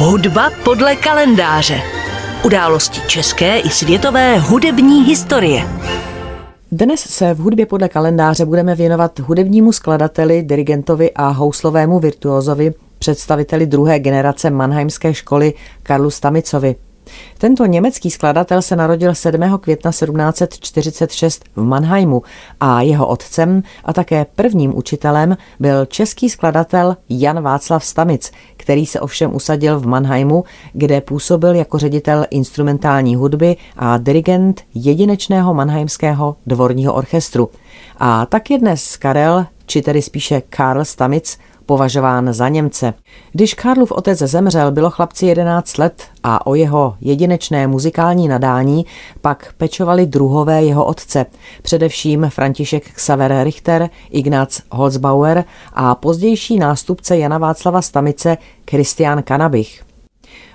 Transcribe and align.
Hudba 0.00 0.50
podle 0.64 0.96
kalendáře. 0.96 1.80
Události 2.44 3.00
české 3.06 3.58
i 3.58 3.68
světové 3.68 4.38
hudební 4.38 5.04
historie. 5.04 5.62
Dnes 6.72 7.00
se 7.00 7.34
v 7.34 7.38
hudbě 7.38 7.66
podle 7.66 7.88
kalendáře 7.88 8.44
budeme 8.44 8.74
věnovat 8.74 9.18
hudebnímu 9.18 9.72
skladateli, 9.72 10.42
dirigentovi 10.42 11.10
a 11.12 11.28
houslovému 11.28 11.98
virtuózovi, 11.98 12.74
představiteli 12.98 13.66
druhé 13.66 13.98
generace 13.98 14.50
Mannheimské 14.50 15.14
školy 15.14 15.54
Karlu 15.82 16.10
Stamicovi– 16.10 16.76
tento 17.38 17.66
německý 17.66 18.10
skladatel 18.10 18.62
se 18.62 18.76
narodil 18.76 19.14
7. 19.14 19.58
května 19.58 19.90
1746 19.90 21.44
v 21.56 21.62
Mannheimu 21.62 22.22
a 22.60 22.82
jeho 22.82 23.06
otcem 23.06 23.62
a 23.84 23.92
také 23.92 24.26
prvním 24.36 24.76
učitelem 24.78 25.36
byl 25.60 25.86
český 25.86 26.30
skladatel 26.30 26.96
Jan 27.08 27.42
Václav 27.42 27.84
Stamic, 27.84 28.32
který 28.56 28.86
se 28.86 29.00
ovšem 29.00 29.34
usadil 29.34 29.80
v 29.80 29.86
Mannheimu, 29.86 30.44
kde 30.72 31.00
působil 31.00 31.54
jako 31.54 31.78
ředitel 31.78 32.26
instrumentální 32.30 33.16
hudby 33.16 33.56
a 33.76 33.98
dirigent 33.98 34.62
jedinečného 34.74 35.54
mannheimského 35.54 36.36
dvorního 36.46 36.94
orchestru. 36.94 37.50
A 37.98 38.26
tak 38.26 38.50
je 38.50 38.58
dnes 38.58 38.96
Karel, 38.96 39.46
či 39.66 39.82
tedy 39.82 40.02
spíše 40.02 40.42
Karl 40.48 40.84
Stamic, 40.84 41.38
považován 41.68 42.32
za 42.32 42.48
Němce. 42.48 42.94
Když 43.32 43.54
Karlův 43.54 43.92
otec 43.92 44.18
zemřel, 44.18 44.70
bylo 44.70 44.90
chlapci 44.90 45.26
11 45.26 45.78
let 45.78 46.02
a 46.22 46.46
o 46.46 46.54
jeho 46.54 46.96
jedinečné 47.00 47.66
muzikální 47.66 48.28
nadání 48.28 48.86
pak 49.20 49.54
pečovali 49.56 50.06
druhové 50.06 50.64
jeho 50.64 50.84
otce, 50.84 51.26
především 51.62 52.26
František 52.28 52.90
Xaver 52.92 53.44
Richter, 53.44 53.90
Ignác 54.10 54.60
Holzbauer 54.70 55.44
a 55.72 55.94
pozdější 55.94 56.58
nástupce 56.58 57.18
Jana 57.18 57.38
Václava 57.38 57.82
Stamice 57.82 58.36
Christian 58.70 59.22
Kanabich. 59.22 59.82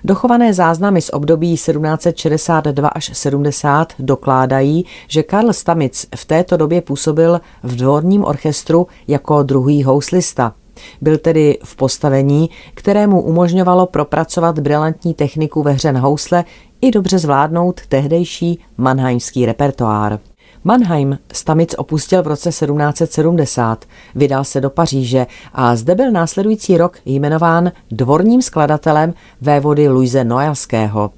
Dochované 0.03 0.53
záznamy 0.53 1.01
z 1.01 1.09
období 1.09 1.53
1762 1.53 2.87
až 2.87 3.11
70 3.13 3.93
dokládají, 3.99 4.85
že 5.07 5.23
Karl 5.23 5.53
Stamic 5.53 6.07
v 6.15 6.25
této 6.25 6.57
době 6.57 6.81
působil 6.81 7.41
v 7.63 7.75
dvorním 7.75 8.25
orchestru 8.25 8.87
jako 9.07 9.43
druhý 9.43 9.83
houslista– 9.83 10.53
byl 11.01 11.17
tedy 11.17 11.57
v 11.63 11.75
postavení, 11.75 12.49
kterému 12.73 13.21
umožňovalo 13.21 13.85
propracovat 13.85 14.59
brilantní 14.59 15.13
techniku 15.13 15.63
ve 15.63 15.71
hře 15.71 15.91
na 15.91 15.99
housle 15.99 16.45
i 16.81 16.91
dobře 16.91 17.19
zvládnout 17.19 17.81
tehdejší 17.87 18.59
mannheimský 18.77 19.45
repertoár. 19.45 20.19
Mannheim 20.63 21.17
Stamic 21.33 21.75
opustil 21.77 22.23
v 22.23 22.27
roce 22.27 22.49
1770, 22.49 23.85
vydal 24.15 24.43
se 24.43 24.61
do 24.61 24.69
Paříže 24.69 25.27
a 25.53 25.75
zde 25.75 25.95
byl 25.95 26.11
následující 26.11 26.77
rok 26.77 26.97
jmenován 27.05 27.71
dvorním 27.91 28.41
skladatelem 28.41 29.13
vévody 29.41 29.89
Luise 29.89 30.23
Nojalského. 30.23 31.11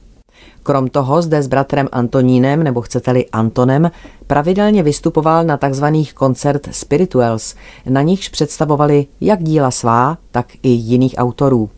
Krom 0.66 0.88
toho 0.88 1.22
zde 1.22 1.44
s 1.44 1.48
bratrem 1.48 1.88
Antonínem, 1.92 2.64
nebo 2.64 2.82
chcete-li 2.82 3.26
Antonem, 3.30 3.92
pravidelně 4.28 4.84
vystupoval 4.84 5.44
na 5.44 5.58
tzv. 5.58 5.86
koncert 6.14 6.68
Spirituals, 6.72 7.56
na 7.90 8.02
nichž 8.02 8.30
představovali 8.30 9.08
jak 9.22 9.44
díla 9.44 9.72
svá, 9.72 10.18
tak 10.32 10.48
i 10.64 10.70
jiných 10.70 11.16
autorů. 11.18 11.70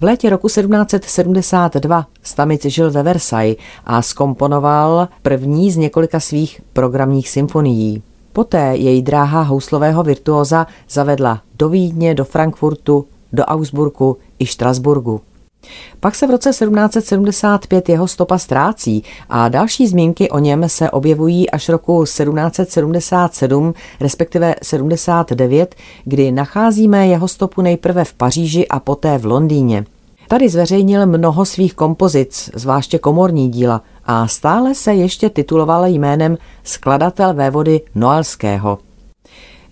V 0.00 0.04
létě 0.04 0.30
roku 0.30 0.48
1772 0.48 2.06
Stamic 2.22 2.64
žil 2.64 2.90
ve 2.90 3.02
Versailles 3.02 3.56
a 3.84 4.02
skomponoval 4.02 5.08
první 5.22 5.70
z 5.70 5.76
několika 5.76 6.20
svých 6.20 6.60
programních 6.72 7.28
symfonií. 7.28 8.02
Poté 8.32 8.76
její 8.76 9.02
dráha 9.02 9.42
houslového 9.42 10.02
virtuóza 10.02 10.66
zavedla 10.90 11.40
do 11.58 11.68
Vídně, 11.68 12.14
do 12.14 12.24
Frankfurtu, 12.24 13.06
do 13.32 13.44
Augsburgu 13.44 14.16
i 14.38 14.46
Štrasburgu. 14.46 15.20
Pak 16.00 16.14
se 16.14 16.26
v 16.26 16.30
roce 16.30 16.50
1775 16.50 17.88
jeho 17.88 18.08
stopa 18.08 18.38
ztrácí 18.38 19.04
a 19.28 19.48
další 19.48 19.86
zmínky 19.86 20.30
o 20.30 20.38
něm 20.38 20.68
se 20.68 20.90
objevují 20.90 21.50
až 21.50 21.68
roku 21.68 22.04
1777, 22.04 23.74
respektive 24.00 24.54
79, 24.62 25.74
kdy 26.04 26.32
nacházíme 26.32 27.06
jeho 27.06 27.28
stopu 27.28 27.62
nejprve 27.62 28.04
v 28.04 28.14
Paříži 28.14 28.68
a 28.68 28.80
poté 28.80 29.18
v 29.18 29.26
Londýně. 29.26 29.84
Tady 30.28 30.48
zveřejnil 30.48 31.06
mnoho 31.06 31.44
svých 31.44 31.74
kompozic, 31.74 32.50
zvláště 32.54 32.98
komorní 32.98 33.48
díla, 33.48 33.82
a 34.04 34.28
stále 34.28 34.74
se 34.74 34.94
ještě 34.94 35.30
tituloval 35.30 35.86
jménem 35.86 36.38
skladatel 36.64 37.34
vévody 37.34 37.80
Noalského. 37.94 38.78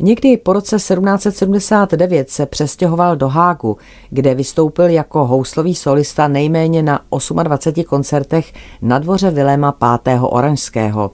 Někdy 0.05 0.37
po 0.37 0.53
roce 0.53 0.77
1779 0.77 2.31
se 2.31 2.47
přestěhoval 2.47 3.17
do 3.17 3.29
Hágu, 3.29 3.77
kde 4.11 4.35
vystoupil 4.35 4.89
jako 4.89 5.27
houslový 5.27 5.75
solista 5.75 6.29
nejméně 6.29 6.83
na 6.83 7.01
28 7.43 7.85
koncertech 7.85 8.53
na 8.83 8.99
dvoře 8.99 9.31
Viléma 9.31 9.77
V. 10.05 10.19
Oranžského. 10.21 11.11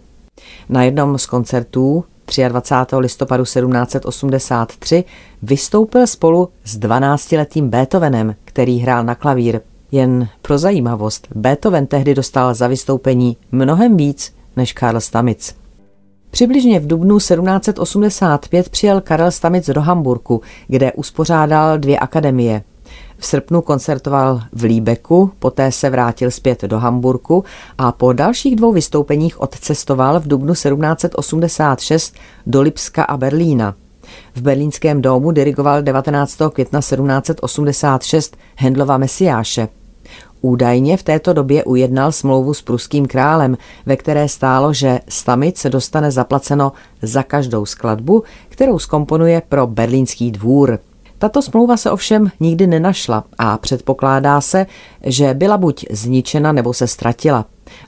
Na 0.68 0.82
jednom 0.82 1.18
z 1.18 1.26
koncertů 1.26 2.04
23. 2.48 2.96
listopadu 2.96 3.44
1783 3.44 5.04
vystoupil 5.42 6.06
spolu 6.06 6.48
s 6.64 6.78
12-letým 6.78 7.68
Beethovenem, 7.68 8.34
který 8.44 8.78
hrál 8.78 9.04
na 9.04 9.14
klavír. 9.14 9.60
Jen 9.92 10.28
pro 10.42 10.58
zajímavost, 10.58 11.28
Beethoven 11.34 11.86
tehdy 11.86 12.14
dostal 12.14 12.54
za 12.54 12.66
vystoupení 12.66 13.36
mnohem 13.52 13.96
víc 13.96 14.34
než 14.56 14.72
Karl 14.72 15.00
Stamic. 15.00 15.57
Přibližně 16.38 16.80
v 16.80 16.86
dubnu 16.86 17.18
1785 17.18 18.68
přijel 18.68 19.00
Karel 19.00 19.30
Stamic 19.30 19.70
do 19.70 19.80
Hamburku, 19.80 20.42
kde 20.68 20.92
uspořádal 20.92 21.78
dvě 21.78 21.98
akademie. 21.98 22.62
V 23.18 23.26
srpnu 23.26 23.62
koncertoval 23.62 24.42
v 24.52 24.62
Líbeku, 24.62 25.30
poté 25.38 25.72
se 25.72 25.90
vrátil 25.90 26.30
zpět 26.30 26.62
do 26.62 26.78
Hamburku 26.78 27.44
a 27.78 27.92
po 27.92 28.12
dalších 28.12 28.56
dvou 28.56 28.72
vystoupeních 28.72 29.40
odcestoval 29.40 30.20
v 30.20 30.28
dubnu 30.28 30.52
1786 30.52 32.14
do 32.46 32.62
Lipska 32.62 33.02
a 33.02 33.16
Berlína. 33.16 33.74
V 34.34 34.42
berlínském 34.42 35.02
domu 35.02 35.30
dirigoval 35.30 35.82
19. 35.82 36.38
května 36.52 36.80
1786 36.80 38.36
Hendlova 38.56 38.98
Mesiáše. 38.98 39.68
Údajně 40.40 40.96
v 40.96 41.02
této 41.02 41.32
době 41.32 41.64
ujednal 41.64 42.12
smlouvu 42.12 42.54
s 42.54 42.62
pruským 42.62 43.06
králem, 43.06 43.56
ve 43.86 43.96
které 43.96 44.28
stálo, 44.28 44.72
že 44.72 45.00
Stamic 45.08 45.66
dostane 45.68 46.10
zaplaceno 46.10 46.72
za 47.02 47.22
každou 47.22 47.66
skladbu, 47.66 48.22
kterou 48.48 48.78
skomponuje 48.78 49.42
pro 49.48 49.66
berlínský 49.66 50.30
dvůr. 50.30 50.78
Tato 51.18 51.42
smlouva 51.42 51.76
se 51.76 51.90
ovšem 51.90 52.30
nikdy 52.40 52.66
nenašla 52.66 53.24
a 53.38 53.58
předpokládá 53.58 54.40
se, 54.40 54.66
že 55.06 55.34
byla 55.34 55.58
buď 55.58 55.84
zničena 55.90 56.52
nebo 56.52 56.72
se 56.74 56.86
ztratila 56.86 57.44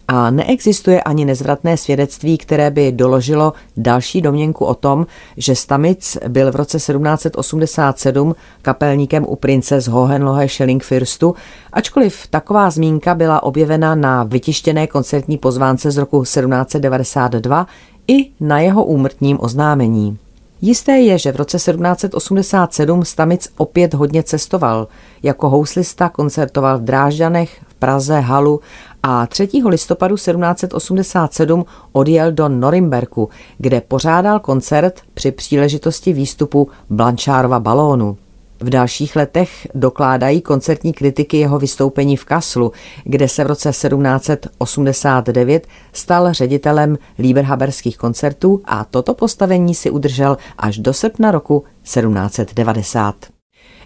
a 0.08 0.30
neexistuje 0.30 1.02
ani 1.02 1.24
nezvratné 1.24 1.76
svědectví, 1.76 2.38
které 2.38 2.70
by 2.70 2.92
doložilo 2.92 3.52
další 3.76 4.20
domněnku 4.20 4.64
o 4.64 4.74
tom, 4.74 5.06
že 5.36 5.56
Stamic 5.56 6.18
byl 6.28 6.52
v 6.52 6.56
roce 6.56 6.76
1787 6.78 8.34
kapelníkem 8.62 9.24
u 9.28 9.36
prince 9.36 9.80
z 9.80 9.88
Hohenlohe 9.88 10.48
Schellingfürstu, 10.48 11.34
ačkoliv 11.72 12.26
taková 12.26 12.70
zmínka 12.70 13.14
byla 13.14 13.42
objevena 13.42 13.94
na 13.94 14.24
vytištěné 14.24 14.86
koncertní 14.86 15.38
pozvánce 15.38 15.90
z 15.90 15.96
roku 15.96 16.22
1792 16.22 17.66
i 18.08 18.30
na 18.40 18.60
jeho 18.60 18.84
úmrtním 18.84 19.38
oznámení. 19.40 20.18
Jisté 20.62 20.92
je, 20.92 21.18
že 21.18 21.32
v 21.32 21.36
roce 21.36 21.56
1787 21.56 23.04
Stamic 23.04 23.52
opět 23.56 23.94
hodně 23.94 24.22
cestoval. 24.22 24.88
Jako 25.22 25.48
houslista 25.48 26.08
koncertoval 26.08 26.78
v 26.78 26.82
Drážďanech, 26.82 27.60
v 27.66 27.74
Praze, 27.74 28.20
Halu 28.20 28.60
a 29.02 29.26
3. 29.26 29.48
listopadu 29.66 30.14
1787 30.14 31.64
odjel 31.92 32.32
do 32.32 32.48
Norimberku, 32.48 33.28
kde 33.58 33.80
pořádal 33.80 34.40
koncert 34.40 35.00
při 35.14 35.32
příležitosti 35.32 36.12
výstupu 36.12 36.68
Blanchárova 36.90 37.60
balónu. 37.60 38.16
V 38.62 38.70
dalších 38.70 39.16
letech 39.16 39.68
dokládají 39.74 40.40
koncertní 40.40 40.92
kritiky 40.92 41.36
jeho 41.36 41.58
vystoupení 41.58 42.16
v 42.16 42.24
Kaslu, 42.24 42.72
kde 43.04 43.28
se 43.28 43.44
v 43.44 43.46
roce 43.46 43.68
1789 43.68 45.66
stal 45.92 46.32
ředitelem 46.32 46.98
Lieberhaberských 47.18 47.98
koncertů 47.98 48.60
a 48.64 48.84
toto 48.84 49.14
postavení 49.14 49.74
si 49.74 49.90
udržel 49.90 50.36
až 50.58 50.78
do 50.78 50.94
srpna 50.94 51.30
roku 51.30 51.64
1790. 51.82 53.39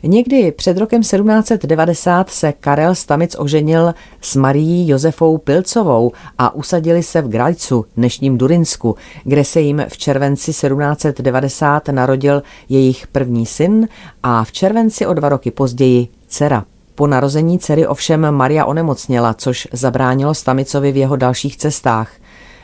Někdy 0.07 0.53
před 0.53 0.79
rokem 0.79 1.01
1790 1.01 2.31
se 2.31 2.53
Karel 2.53 2.95
Stamic 2.95 3.37
oženil 3.39 3.95
s 4.21 4.37
Marií 4.37 4.89
Josefou 4.89 5.39
Pilcovou 5.39 6.13
a 6.39 6.55
usadili 6.55 7.03
se 7.03 7.23
v 7.23 7.29
Grajcu, 7.29 7.87
dnešním 7.97 8.39
Durinsku, 8.39 8.97
kde 9.25 9.45
se 9.45 9.61
jim 9.61 9.83
v 9.89 9.99
červenci 9.99 10.53
1790 10.53 11.89
narodil 11.89 12.43
jejich 12.69 13.07
první 13.07 13.47
syn 13.47 13.89
a 14.23 14.45
v 14.45 14.53
červenci 14.53 15.07
o 15.07 15.15
dva 15.15 15.29
roky 15.29 15.51
později 15.51 16.09
dcera. 16.27 16.65
Po 16.95 17.07
narození 17.07 17.59
dcery 17.59 17.87
ovšem 17.87 18.31
Maria 18.31 18.65
onemocněla, 18.65 19.35
což 19.35 19.69
zabránilo 19.73 20.35
Stamicovi 20.35 20.93
v 20.93 20.97
jeho 20.97 21.17
dalších 21.17 21.57
cestách. 21.57 22.11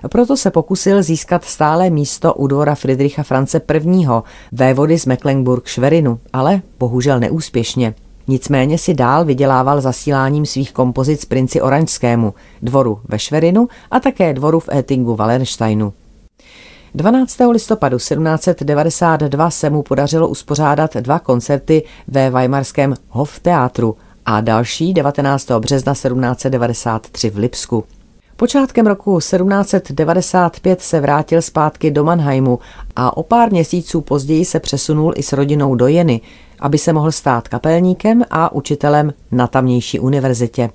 Proto 0.09 0.37
se 0.37 0.51
pokusil 0.51 1.03
získat 1.03 1.45
stále 1.45 1.91
místo 1.91 2.35
u 2.35 2.47
dvora 2.47 2.75
Friedricha 2.75 3.23
France 3.23 3.61
I., 3.75 4.07
vévody 4.53 4.99
z 4.99 5.07
Mecklenburg-Schwerinu, 5.07 6.19
ale 6.33 6.63
bohužel 6.79 7.21
neúspěšně. 7.21 7.95
Nicméně 8.29 8.79
si 8.79 8.95
dál 8.95 9.25
vydělával 9.25 9.81
zasíláním 9.81 10.47
svých 10.47 10.73
kompozic 10.73 11.25
princi 11.25 11.61
Oranžskému, 11.61 12.35
dvoru 12.63 13.01
ve 13.09 13.19
Šverinu 13.19 13.69
a 13.91 14.01
také 14.01 14.33
dvoru 14.33 14.61
v 14.61 14.69
Ettingu 14.69 15.17
Wallensteinu. 15.17 15.93
12. 16.95 17.37
listopadu 17.51 17.97
1792 17.97 19.51
se 19.51 19.71
mu 19.71 19.83
podařilo 19.83 20.29
uspořádat 20.29 20.97
dva 20.97 21.19
koncerty 21.19 21.83
ve 22.09 22.31
Weimarském 22.31 22.95
Hofteátru 23.09 23.97
a 24.27 24.41
další 24.41 24.95
19. 24.95 25.51
března 25.51 25.93
1793 25.93 27.31
v 27.31 27.37
Lipsku. 27.37 27.85
Počátkem 28.41 28.87
roku 28.87 29.19
1795 29.19 30.81
se 30.81 31.01
vrátil 31.01 31.43
zpátky 31.43 31.91
do 31.91 32.05
Mannheimu 32.05 32.59
a 32.97 33.17
o 33.17 33.23
pár 33.23 33.53
měsíců 33.53 34.01
později 34.01 34.45
se 34.45 34.61
přesunul 34.61 35.13
i 35.17 35.23
s 35.23 35.33
rodinou 35.33 35.75
do 35.75 35.87
Jeny, 35.87 36.21
aby 36.61 36.79
se 36.79 36.93
mohl 36.93 37.13
stát 37.13 37.49
kapelníkem 37.49 38.25
a 38.31 38.53
učitelem 38.53 39.13
na 39.33 39.47
tamnější 39.47 40.01
univerzitě. 40.01 40.71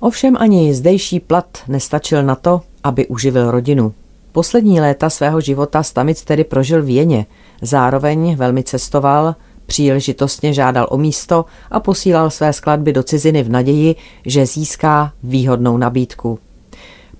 Ovšem 0.00 0.36
ani 0.40 0.74
zdejší 0.74 1.20
plat 1.20 1.58
nestačil 1.68 2.22
na 2.22 2.34
to, 2.34 2.60
aby 2.84 3.06
uživil 3.06 3.50
rodinu. 3.50 3.94
Poslední 4.32 4.80
léta 4.80 5.10
svého 5.10 5.40
života 5.40 5.82
Stamic 5.82 6.24
tedy 6.24 6.44
prožil 6.44 6.82
v 6.82 6.88
Jeně, 6.88 7.26
zároveň 7.62 8.36
velmi 8.36 8.62
cestoval, 8.62 9.34
příležitostně 9.66 10.52
žádal 10.52 10.86
o 10.90 10.98
místo 10.98 11.44
a 11.70 11.80
posílal 11.80 12.30
své 12.30 12.52
skladby 12.52 12.92
do 12.92 13.02
ciziny 13.02 13.42
v 13.42 13.50
naději, 13.50 13.96
že 14.26 14.46
získá 14.46 15.12
výhodnou 15.22 15.76
nabídku. 15.76 16.38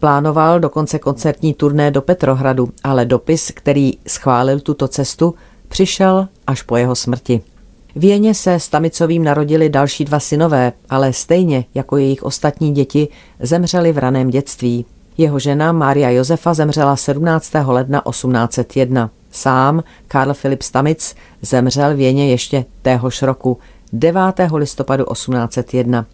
Plánoval 0.02 0.60
dokonce 0.60 0.98
koncertní 0.98 1.54
turné 1.54 1.90
do 1.90 2.02
Petrohradu, 2.02 2.68
ale 2.84 3.04
dopis, 3.04 3.50
který 3.54 3.92
schválil 4.06 4.60
tuto 4.60 4.88
cestu, 4.88 5.34
přišel 5.68 6.28
až 6.46 6.62
po 6.62 6.76
jeho 6.76 6.94
smrti. 6.94 7.40
V 7.96 8.04
Jeně 8.04 8.34
se 8.34 8.60
Stamicovým 8.60 9.24
narodili 9.24 9.68
další 9.68 10.04
dva 10.04 10.20
synové, 10.20 10.72
ale 10.90 11.12
stejně 11.12 11.64
jako 11.74 11.96
jejich 11.96 12.22
ostatní 12.22 12.72
děti 12.72 13.08
zemřeli 13.40 13.92
v 13.92 13.98
raném 13.98 14.30
dětství. 14.30 14.86
Jeho 15.18 15.38
žena 15.38 15.72
Mária 15.72 16.10
Josefa 16.10 16.54
zemřela 16.54 16.96
17. 16.96 17.52
ledna 17.66 18.02
1801. 18.10 19.10
Sám 19.30 19.82
Karl 20.08 20.34
Filip 20.34 20.62
Stamic 20.62 21.14
zemřel 21.42 21.96
v 21.96 22.00
Jeně 22.00 22.30
ještě 22.30 22.64
téhož 22.82 23.22
roku 23.22 23.58
9. 23.92 24.22
listopadu 24.54 25.04
1801. 25.12 26.06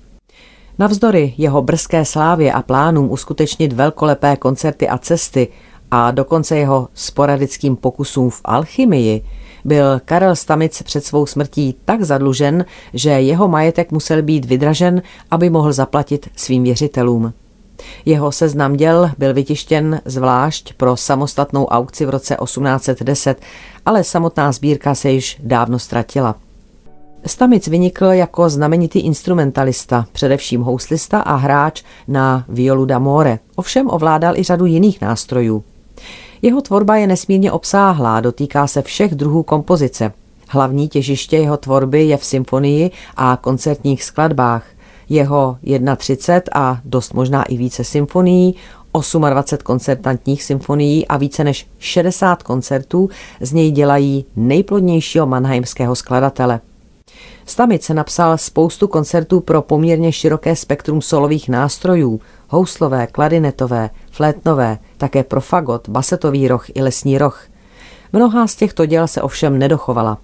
Navzdory 0.79 1.35
jeho 1.39 1.63
brzké 1.63 2.05
slávě 2.05 2.53
a 2.53 2.63
plánům 2.63 3.11
uskutečnit 3.11 3.73
velkolepé 3.73 4.37
koncerty 4.37 4.89
a 4.89 4.99
cesty 4.99 5.49
a 5.91 6.11
dokonce 6.11 6.57
jeho 6.57 6.89
sporadickým 6.95 7.77
pokusům 7.77 8.31
v 8.31 8.41
alchymii, 8.45 9.25
byl 9.65 10.01
Karel 10.05 10.37
Stamic 10.37 10.83
před 10.83 11.05
svou 11.05 11.27
smrtí 11.27 11.77
tak 11.85 12.03
zadlužen, 12.03 12.65
že 12.95 13.11
jeho 13.11 13.49
majetek 13.49 13.93
musel 13.93 14.23
být 14.23 14.45
vydražen, 14.45 15.03
aby 15.31 15.51
mohl 15.51 15.73
zaplatit 15.73 16.29
svým 16.37 16.63
věřitelům. 16.63 17.33
Jeho 18.05 18.33
seznam 18.33 18.77
děl 18.77 19.11
byl 19.19 19.35
vytištěn 19.35 20.01
zvlášť 20.05 20.73
pro 20.73 20.97
samostatnou 20.97 21.67
aukci 21.67 22.07
v 22.07 22.11
roce 22.11 22.37
1810, 22.45 23.41
ale 23.87 24.05
samotná 24.05 24.53
sbírka 24.53 24.95
se 24.95 25.11
již 25.11 25.41
dávno 25.43 25.79
ztratila. 25.79 26.35
Stamic 27.27 27.69
vynikl 27.69 28.05
jako 28.05 28.51
znamenitý 28.51 29.01
instrumentalista, 29.01 30.07
především 30.13 30.63
houslista 30.63 31.21
a 31.21 31.37
hráč 31.37 31.83
na 32.09 32.45
violu 32.49 32.85
d'amore, 32.85 33.39
ovšem 33.57 33.91
ovládal 33.91 34.37
i 34.37 34.43
řadu 34.43 34.67
jiných 34.67 35.01
nástrojů. 35.01 35.65
Jeho 36.43 36.61
tvorba 36.61 36.97
je 36.97 37.07
nesmírně 37.07 37.53
obsáhlá, 37.53 38.21
dotýká 38.21 38.67
se 38.67 38.83
všech 38.83 39.15
druhů 39.15 39.43
kompozice. 39.43 40.13
Hlavní 40.49 40.89
těžiště 40.89 41.37
jeho 41.37 41.57
tvorby 41.57 42.05
je 42.05 42.17
v 42.17 42.25
symfonii 42.25 42.91
a 43.17 43.39
koncertních 43.41 44.05
skladbách. 44.05 44.67
Jeho 45.09 45.59
31 45.97 46.43
a 46.55 46.81
dost 46.85 47.15
možná 47.15 47.43
i 47.43 47.57
více 47.57 47.85
symfonií, 47.85 48.55
28 49.31 49.65
koncertantních 49.65 50.43
symfonií 50.43 51.07
a 51.09 51.17
více 51.17 51.45
než 51.45 51.67
60 51.79 52.43
koncertů 52.43 53.09
z 53.41 53.53
něj 53.53 53.71
dělají 53.71 54.25
nejplodnějšího 54.37 55.27
mannheimského 55.27 55.97
skladatele. 55.97 56.61
Stamic 57.49 57.89
napsal 57.89 58.39
spoustu 58.39 58.89
koncertů 58.89 59.41
pro 59.41 59.63
poměrně 59.63 60.13
široké 60.13 60.57
spektrum 60.57 61.03
solových 61.03 61.49
nástrojů, 61.49 62.21
houslové, 62.49 63.07
klarinetové, 63.07 63.91
flétnové, 64.11 64.79
také 64.97 65.25
pro 65.25 65.41
fagot, 65.41 65.89
basetový 65.89 66.49
roh 66.49 66.67
i 66.75 66.83
lesní 66.83 67.19
roh. 67.19 67.45
Mnohá 68.13 68.47
z 68.47 68.57
těchto 68.57 68.87
děl 68.87 69.07
se 69.09 69.23
ovšem 69.23 69.59
nedochovala. 69.59 70.19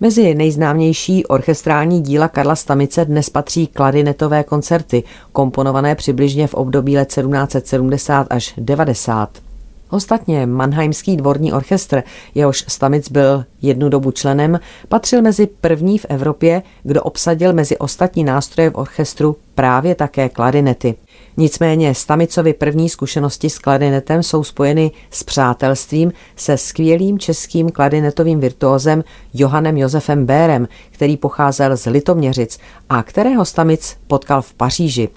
Mezi 0.00 0.34
nejznámější 0.34 1.26
orchestrální 1.26 2.00
díla 2.00 2.28
Karla 2.28 2.56
Stamice 2.56 3.04
dnes 3.04 3.30
patří 3.30 3.66
klarinetové 3.66 4.44
koncerty, 4.44 5.02
komponované 5.32 5.94
přibližně 5.94 6.46
v 6.46 6.54
období 6.54 6.96
let 6.96 7.08
1770 7.08 8.26
až 8.30 8.54
90. 8.56 9.47
Ostatně 9.90 10.46
Mannheimský 10.46 11.16
dvorní 11.16 11.52
orchestr, 11.52 12.02
jehož 12.34 12.64
Stamic 12.68 13.10
byl 13.10 13.44
jednu 13.62 13.88
dobu 13.88 14.10
členem, 14.10 14.60
patřil 14.88 15.22
mezi 15.22 15.46
první 15.46 15.98
v 15.98 16.06
Evropě, 16.08 16.62
kdo 16.82 17.02
obsadil 17.02 17.52
mezi 17.52 17.78
ostatní 17.78 18.24
nástroje 18.24 18.70
v 18.70 18.74
orchestru 18.74 19.36
právě 19.54 19.94
také 19.94 20.28
klarinety. 20.28 20.94
Nicméně 21.36 21.94
Stamicovi 21.94 22.52
první 22.52 22.88
zkušenosti 22.88 23.50
s 23.50 23.58
klarinetem 23.58 24.22
jsou 24.22 24.44
spojeny 24.44 24.90
s 25.10 25.22
přátelstvím 25.22 26.12
se 26.36 26.56
skvělým 26.56 27.18
českým 27.18 27.70
klarinetovým 27.70 28.40
virtuózem 28.40 29.04
Johannem 29.34 29.76
Josefem 29.76 30.26
Bérem, 30.26 30.68
který 30.90 31.16
pocházel 31.16 31.76
z 31.76 31.86
Litoměřic 31.86 32.58
a 32.88 33.02
kterého 33.02 33.44
Stamic 33.44 33.96
potkal 34.06 34.42
v 34.42 34.54
Paříži. 34.54 35.08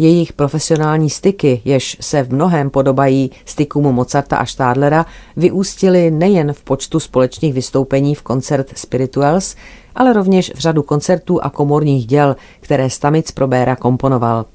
Jejich 0.00 0.32
profesionální 0.32 1.10
styky, 1.10 1.62
jež 1.64 1.96
se 2.00 2.22
v 2.22 2.32
mnohem 2.32 2.70
podobají 2.70 3.30
stykům 3.44 3.84
Mozarta 3.84 4.36
a 4.36 4.46
Stadlera, 4.46 5.06
vyústily 5.36 6.10
nejen 6.10 6.52
v 6.52 6.64
počtu 6.64 7.00
společných 7.00 7.54
vystoupení 7.54 8.14
v 8.14 8.22
koncert 8.22 8.78
Spirituals, 8.78 9.56
ale 9.94 10.12
rovněž 10.12 10.52
v 10.54 10.58
řadu 10.58 10.82
koncertů 10.82 11.44
a 11.44 11.50
komorních 11.50 12.06
děl, 12.06 12.36
které 12.60 12.90
Stamic 12.90 13.30
pro 13.30 13.46
Béra 13.46 13.76
komponoval. 13.76 14.46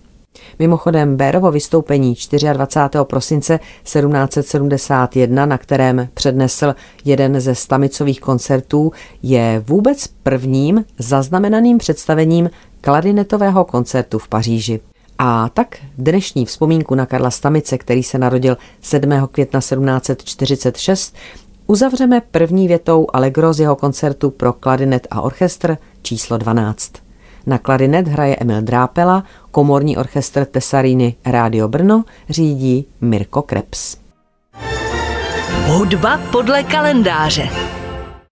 Mimochodem 0.60 1.18
Bérovo 1.18 1.52
vystoupení 1.52 2.16
24. 2.54 3.04
prosince 3.04 3.60
1771, 3.84 5.46
na 5.46 5.58
kterém 5.58 6.08
přednesl 6.14 6.76
jeden 7.06 7.42
ze 7.42 7.56
stamicových 7.56 8.22
koncertů, 8.22 8.92
je 9.24 9.64
vůbec 9.68 10.08
prvním 10.08 10.86
zaznamenaným 11.00 11.78
představením 11.78 12.50
klarinetového 12.82 13.66
koncertu 13.66 14.20
v 14.20 14.28
Paříži. 14.28 14.80
A 15.20 15.50
tak 15.50 15.78
dnešní 15.98 16.46
vzpomínku 16.46 16.96
na 16.96 17.06
Karla 17.06 17.32
Stamice, 17.32 17.78
který 17.78 18.04
se 18.04 18.18
narodil 18.18 18.58
7. 18.82 19.28
května 19.32 19.60
1746, 19.60 21.16
uzavřeme 21.68 22.22
první 22.22 22.68
větou 22.68 23.08
Allegro 23.14 23.54
z 23.54 23.60
jeho 23.60 23.76
koncertu 23.76 24.30
pro 24.30 24.54
klarinet 24.54 25.08
a 25.12 25.22
orchestr 25.22 25.78
číslo 26.02 26.38
12. 26.38 26.94
Na 27.46 27.58
klarinet 27.58 28.08
hraje 28.08 28.36
Emil 28.36 28.62
Drápela, 28.62 29.24
komorní 29.52 29.98
orchestr 29.98 30.46
Tesaríny 30.46 31.16
Rádio 31.26 31.68
Brno 31.68 32.04
řídí 32.30 32.86
Mirko 33.02 33.42
Krebs. 33.42 33.98
Hudba 35.68 36.20
podle 36.32 36.64
kalendáře. 36.64 37.75